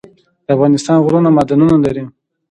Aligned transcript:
د 0.45 0.47
افغانستان 0.55 0.97
غرونه 1.05 1.29
معدنونه 1.35 1.75
لري 1.85 2.03